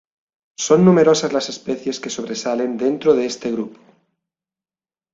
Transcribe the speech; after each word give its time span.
Son 0.57 0.83
numerosas 0.83 1.31
las 1.31 1.49
especies 1.49 1.99
que 1.99 2.09
sobresalen 2.09 2.75
dentro 2.75 3.13
de 3.13 3.27
este 3.27 3.51
grupo. 3.51 3.79